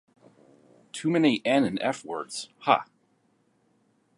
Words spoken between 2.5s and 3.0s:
ha?